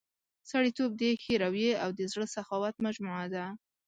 سړیتوب 0.51 0.91
د 1.01 1.01
ښې 1.23 1.35
رويې 1.43 1.73
او 1.83 1.89
د 1.99 2.01
زړه 2.11 2.25
سخاوت 2.35 2.75
مجموعه 2.85 3.27
ده. 3.35 3.45